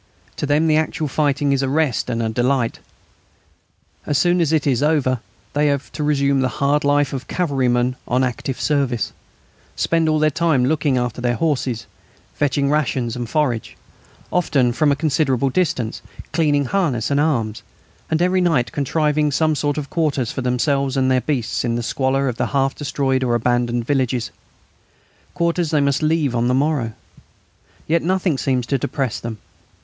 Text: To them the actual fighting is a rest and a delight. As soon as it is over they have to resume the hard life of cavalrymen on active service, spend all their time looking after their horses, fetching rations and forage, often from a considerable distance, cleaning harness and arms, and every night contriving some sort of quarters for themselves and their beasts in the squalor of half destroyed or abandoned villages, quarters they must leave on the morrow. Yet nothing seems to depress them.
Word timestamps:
To 0.37 0.47
them 0.47 0.65
the 0.65 0.77
actual 0.77 1.07
fighting 1.07 1.51
is 1.53 1.61
a 1.61 1.69
rest 1.69 2.09
and 2.09 2.23
a 2.23 2.29
delight. 2.29 2.79
As 4.07 4.17
soon 4.17 4.41
as 4.41 4.51
it 4.51 4.65
is 4.65 4.81
over 4.81 5.19
they 5.53 5.67
have 5.67 5.91
to 5.91 6.03
resume 6.03 6.41
the 6.41 6.47
hard 6.57 6.83
life 6.83 7.13
of 7.13 7.27
cavalrymen 7.27 7.95
on 8.07 8.23
active 8.23 8.59
service, 8.59 9.13
spend 9.75 10.09
all 10.09 10.17
their 10.17 10.31
time 10.31 10.65
looking 10.65 10.97
after 10.97 11.21
their 11.21 11.35
horses, 11.35 11.85
fetching 12.33 12.71
rations 12.71 13.15
and 13.15 13.29
forage, 13.29 13.77
often 14.33 14.73
from 14.73 14.91
a 14.91 14.95
considerable 14.95 15.51
distance, 15.51 16.01
cleaning 16.33 16.65
harness 16.65 17.11
and 17.11 17.19
arms, 17.19 17.61
and 18.09 18.23
every 18.23 18.41
night 18.41 18.71
contriving 18.71 19.29
some 19.31 19.53
sort 19.53 19.77
of 19.77 19.91
quarters 19.91 20.31
for 20.31 20.41
themselves 20.41 20.97
and 20.97 21.11
their 21.11 21.21
beasts 21.21 21.63
in 21.63 21.75
the 21.75 21.83
squalor 21.83 22.27
of 22.27 22.39
half 22.39 22.73
destroyed 22.73 23.23
or 23.23 23.35
abandoned 23.35 23.85
villages, 23.85 24.31
quarters 25.35 25.69
they 25.69 25.79
must 25.79 26.01
leave 26.01 26.33
on 26.35 26.47
the 26.47 26.55
morrow. 26.55 26.93
Yet 27.85 28.01
nothing 28.01 28.39
seems 28.39 28.65
to 28.65 28.79
depress 28.79 29.19
them. 29.19 29.37